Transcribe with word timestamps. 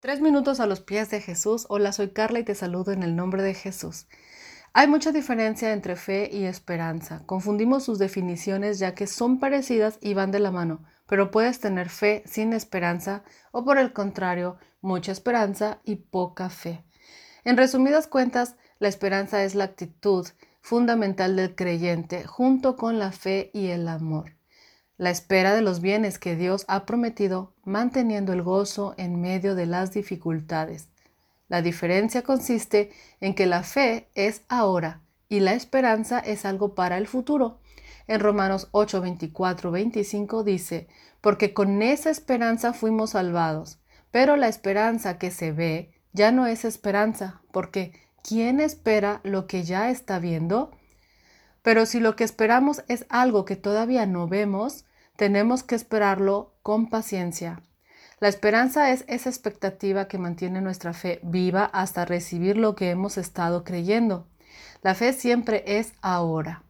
Tres 0.00 0.20
minutos 0.20 0.60
a 0.60 0.66
los 0.66 0.80
pies 0.80 1.10
de 1.10 1.20
Jesús. 1.20 1.66
Hola, 1.68 1.90
soy 1.90 2.10
Carla 2.10 2.38
y 2.38 2.44
te 2.44 2.54
saludo 2.54 2.92
en 2.92 3.02
el 3.02 3.16
nombre 3.16 3.42
de 3.42 3.52
Jesús. 3.52 4.06
Hay 4.72 4.86
mucha 4.86 5.10
diferencia 5.10 5.72
entre 5.72 5.96
fe 5.96 6.30
y 6.32 6.44
esperanza. 6.44 7.24
Confundimos 7.26 7.82
sus 7.82 7.98
definiciones 7.98 8.78
ya 8.78 8.94
que 8.94 9.08
son 9.08 9.40
parecidas 9.40 9.98
y 10.00 10.14
van 10.14 10.30
de 10.30 10.38
la 10.38 10.52
mano, 10.52 10.84
pero 11.08 11.32
puedes 11.32 11.58
tener 11.58 11.88
fe 11.88 12.22
sin 12.26 12.52
esperanza 12.52 13.24
o 13.50 13.64
por 13.64 13.76
el 13.76 13.92
contrario, 13.92 14.56
mucha 14.80 15.10
esperanza 15.10 15.80
y 15.82 15.96
poca 15.96 16.48
fe. 16.48 16.84
En 17.42 17.56
resumidas 17.56 18.06
cuentas, 18.06 18.54
la 18.78 18.86
esperanza 18.86 19.42
es 19.42 19.56
la 19.56 19.64
actitud 19.64 20.28
fundamental 20.60 21.34
del 21.34 21.56
creyente 21.56 22.24
junto 22.24 22.76
con 22.76 23.00
la 23.00 23.10
fe 23.10 23.50
y 23.52 23.66
el 23.70 23.88
amor 23.88 24.37
la 24.98 25.10
espera 25.10 25.54
de 25.54 25.62
los 25.62 25.80
bienes 25.80 26.18
que 26.18 26.34
Dios 26.34 26.64
ha 26.66 26.84
prometido, 26.84 27.54
manteniendo 27.64 28.32
el 28.32 28.42
gozo 28.42 28.94
en 28.98 29.20
medio 29.20 29.54
de 29.54 29.64
las 29.64 29.92
dificultades. 29.92 30.88
La 31.48 31.62
diferencia 31.62 32.22
consiste 32.22 32.90
en 33.20 33.34
que 33.34 33.46
la 33.46 33.62
fe 33.62 34.08
es 34.14 34.42
ahora 34.48 35.00
y 35.28 35.40
la 35.40 35.54
esperanza 35.54 36.18
es 36.18 36.44
algo 36.44 36.74
para 36.74 36.98
el 36.98 37.06
futuro. 37.06 37.60
En 38.08 38.20
Romanos 38.20 38.68
8, 38.72 39.00
24, 39.00 39.70
25 39.70 40.42
dice, 40.42 40.88
porque 41.20 41.54
con 41.54 41.80
esa 41.80 42.10
esperanza 42.10 42.72
fuimos 42.72 43.10
salvados, 43.10 43.78
pero 44.10 44.36
la 44.36 44.48
esperanza 44.48 45.18
que 45.18 45.30
se 45.30 45.52
ve 45.52 45.92
ya 46.12 46.32
no 46.32 46.46
es 46.46 46.64
esperanza, 46.64 47.40
porque 47.52 47.92
¿quién 48.22 48.58
espera 48.60 49.20
lo 49.22 49.46
que 49.46 49.62
ya 49.62 49.90
está 49.90 50.18
viendo? 50.18 50.72
Pero 51.62 51.86
si 51.86 52.00
lo 52.00 52.16
que 52.16 52.24
esperamos 52.24 52.82
es 52.88 53.06
algo 53.08 53.44
que 53.44 53.56
todavía 53.56 54.06
no 54.06 54.26
vemos, 54.26 54.86
tenemos 55.18 55.64
que 55.64 55.74
esperarlo 55.74 56.54
con 56.62 56.88
paciencia. 56.88 57.60
La 58.20 58.28
esperanza 58.28 58.92
es 58.92 59.04
esa 59.08 59.28
expectativa 59.28 60.06
que 60.06 60.16
mantiene 60.16 60.60
nuestra 60.60 60.92
fe 60.92 61.18
viva 61.24 61.64
hasta 61.64 62.04
recibir 62.04 62.56
lo 62.56 62.76
que 62.76 62.90
hemos 62.90 63.18
estado 63.18 63.64
creyendo. 63.64 64.28
La 64.80 64.94
fe 64.94 65.12
siempre 65.12 65.64
es 65.66 65.92
ahora. 66.02 66.62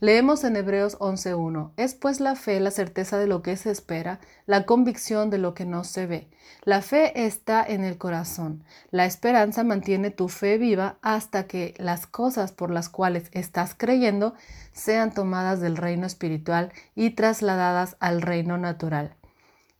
Leemos 0.00 0.44
en 0.44 0.54
Hebreos 0.54 0.96
11.1, 1.00 1.72
es 1.76 1.94
pues 1.94 2.20
la 2.20 2.36
fe 2.36 2.60
la 2.60 2.70
certeza 2.70 3.18
de 3.18 3.26
lo 3.26 3.42
que 3.42 3.56
se 3.56 3.72
espera, 3.72 4.20
la 4.46 4.64
convicción 4.64 5.28
de 5.28 5.38
lo 5.38 5.54
que 5.54 5.64
no 5.64 5.82
se 5.82 6.06
ve. 6.06 6.30
La 6.62 6.82
fe 6.82 7.26
está 7.26 7.64
en 7.66 7.82
el 7.82 7.98
corazón. 7.98 8.62
La 8.92 9.06
esperanza 9.06 9.64
mantiene 9.64 10.12
tu 10.12 10.28
fe 10.28 10.56
viva 10.56 10.98
hasta 11.02 11.48
que 11.48 11.74
las 11.78 12.06
cosas 12.06 12.52
por 12.52 12.70
las 12.70 12.88
cuales 12.88 13.28
estás 13.32 13.74
creyendo 13.76 14.34
sean 14.72 15.12
tomadas 15.12 15.60
del 15.60 15.76
reino 15.76 16.06
espiritual 16.06 16.72
y 16.94 17.10
trasladadas 17.10 17.96
al 17.98 18.22
reino 18.22 18.56
natural. 18.56 19.16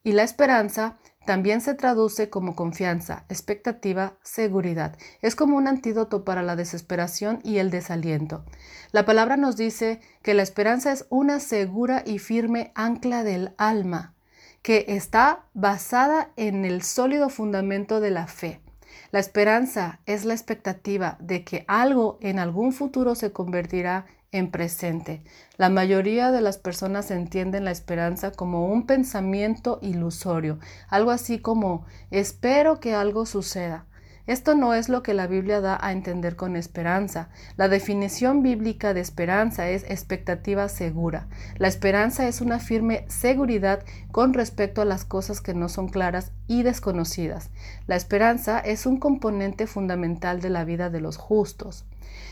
Y 0.03 0.13
la 0.13 0.25
esperanza 0.25 0.99
también 1.29 1.61
se 1.61 1.75
traduce 1.75 2.31
como 2.31 2.57
confianza, 2.57 3.27
expectativa, 3.29 4.15
seguridad. 4.23 4.97
Es 5.21 5.37
como 5.37 5.59
un 5.59 5.69
antídoto 5.69 6.25
para 6.25 6.43
la 6.43 6.57
desesperación 6.57 7.41
y 7.45 7.59
el 7.59 7.71
desaliento. 7.71 8.47
La 8.93 9.05
palabra 9.05 9.37
nos 9.37 9.59
dice 9.59 10.01
que 10.23 10.33
la 10.33 10.43
esperanza 10.43 10.91
es 10.91 11.05
una 11.11 11.39
segura 11.39 12.03
y 12.07 12.19
firme 12.19 12.73
ancla 12.75 13.25
del 13.25 13.53
alma, 13.59 14.15
que 14.63 14.87
está 14.89 15.45
basada 15.53 16.31
en 16.37 16.65
el 16.65 16.81
sólido 16.81 17.29
fundamento 17.29 18.01
de 18.01 18.11
la 18.11 18.27
fe. 18.27 18.63
La 19.11 19.21
esperanza 19.21 20.01
es 20.07 20.25
la 20.25 20.35
expectativa 20.35 21.17
de 21.21 21.45
que 21.45 21.65
algo 21.69 22.19
en 22.21 22.39
algún 22.39 22.73
futuro 22.73 23.15
se 23.15 23.33
convertirá 23.33 24.07
en 24.33 24.51
presente. 24.51 25.23
La 25.57 25.71
mayoría 25.71 26.31
de 26.31 26.41
las 26.41 26.59
personas 26.59 27.11
entienden 27.11 27.65
la 27.65 27.71
esperanza 27.71 28.33
como 28.33 28.67
un 28.67 28.87
pensamiento 28.87 29.79
ilusorio, 29.83 30.59
algo 30.89 31.11
así 31.11 31.39
como 31.39 31.87
espero 32.11 32.81
que 32.81 32.95
algo 32.95 33.27
suceda. 33.27 33.87
Esto 34.29 34.55
no 34.55 34.75
es 34.75 34.91
lo 34.91 35.03
que 35.03 35.15
la 35.15 35.27
Biblia 35.27 35.63
da 35.63 35.79
a 35.81 35.91
entender 35.91 36.37
con 36.37 36.55
esperanza. 36.55 37.31
La 37.57 37.69
definición 37.69 38.43
bíblica 38.43 38.93
de 38.93 39.01
esperanza 39.01 39.71
es 39.71 39.85
expectativa 39.85 40.69
segura. 40.69 41.29
La 41.57 41.67
esperanza 41.67 42.29
es 42.29 42.43
una 42.43 42.59
firme 42.59 43.07
seguridad 43.09 43.85
con 44.13 44.35
respecto 44.35 44.83
a 44.83 44.85
las 44.85 45.07
cosas 45.07 45.41
que 45.41 45.55
no 45.55 45.71
son 45.71 45.89
claras 45.89 46.33
y 46.49 46.65
desconocidas. 46.65 47.51
La 47.87 47.95
esperanza 47.95 48.59
es 48.59 48.87
un 48.87 48.99
componente 48.99 49.69
fundamental 49.69 50.41
de 50.41 50.51
la 50.51 50.65
vida 50.65 50.91
de 50.91 51.01
los 51.01 51.17
justos. 51.17 51.85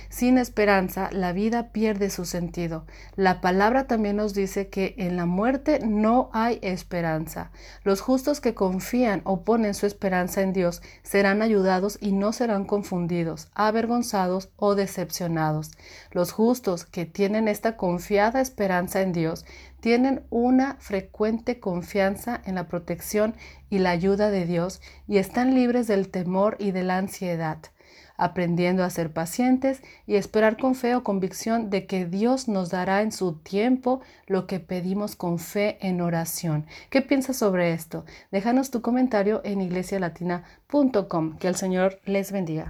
Sin 0.08 0.38
esperanza, 0.38 1.10
la 1.12 1.32
vida 1.32 1.72
pierde 1.72 2.10
su 2.10 2.24
sentido. 2.24 2.86
La 3.16 3.40
palabra 3.40 3.86
también 3.86 4.16
nos 4.16 4.34
dice 4.34 4.68
que 4.68 4.94
en 4.98 5.16
la 5.16 5.26
muerte 5.26 5.80
no 5.84 6.30
hay 6.32 6.58
esperanza. 6.62 7.50
Los 7.82 8.00
justos 8.00 8.40
que 8.40 8.54
confían 8.54 9.20
o 9.24 9.42
ponen 9.42 9.74
su 9.74 9.84
esperanza 9.84 10.42
en 10.42 10.52
Dios 10.52 10.80
serán 11.02 11.42
ayudados 11.42 11.98
y 12.00 12.12
no 12.12 12.32
serán 12.32 12.64
confundidos, 12.64 13.48
avergonzados 13.54 14.48
o 14.56 14.74
decepcionados. 14.74 15.72
Los 16.12 16.32
justos 16.32 16.84
que 16.84 17.04
tienen 17.04 17.48
esta 17.48 17.76
confiada 17.76 18.40
esperanza 18.40 19.02
en 19.02 19.12
Dios 19.12 19.44
tienen 19.86 20.24
una 20.30 20.78
frecuente 20.80 21.60
confianza 21.60 22.42
en 22.44 22.56
la 22.56 22.66
protección 22.66 23.36
y 23.70 23.78
la 23.78 23.90
ayuda 23.90 24.30
de 24.30 24.44
Dios 24.44 24.80
y 25.06 25.18
están 25.18 25.54
libres 25.54 25.86
del 25.86 26.08
temor 26.08 26.56
y 26.58 26.72
de 26.72 26.82
la 26.82 26.98
ansiedad 26.98 27.58
aprendiendo 28.16 28.82
a 28.82 28.90
ser 28.90 29.12
pacientes 29.12 29.82
y 30.04 30.16
esperar 30.16 30.56
con 30.56 30.74
fe 30.74 30.96
o 30.96 31.04
convicción 31.04 31.70
de 31.70 31.86
que 31.86 32.04
Dios 32.04 32.48
nos 32.48 32.70
dará 32.70 33.02
en 33.02 33.12
su 33.12 33.34
tiempo 33.34 34.00
lo 34.26 34.48
que 34.48 34.58
pedimos 34.58 35.14
con 35.14 35.38
fe 35.38 35.78
en 35.86 36.00
oración. 36.00 36.66
¿Qué 36.90 37.00
piensas 37.00 37.36
sobre 37.36 37.72
esto? 37.72 38.04
Déjanos 38.32 38.72
tu 38.72 38.82
comentario 38.82 39.40
en 39.44 39.60
iglesialatina.com. 39.60 41.38
Que 41.38 41.46
el 41.46 41.54
Señor 41.54 42.00
les 42.06 42.32
bendiga. 42.32 42.64